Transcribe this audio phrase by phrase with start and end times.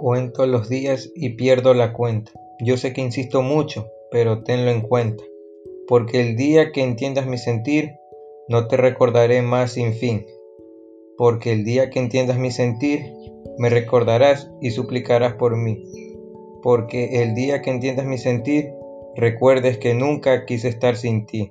[0.00, 2.30] Cuento los días y pierdo la cuenta.
[2.60, 5.24] Yo sé que insisto mucho, pero tenlo en cuenta.
[5.88, 7.96] Porque el día que entiendas mi sentir,
[8.46, 10.24] no te recordaré más sin fin.
[11.16, 13.12] Porque el día que entiendas mi sentir,
[13.58, 15.84] me recordarás y suplicarás por mí.
[16.62, 18.70] Porque el día que entiendas mi sentir,
[19.16, 21.50] recuerdes que nunca quise estar sin ti.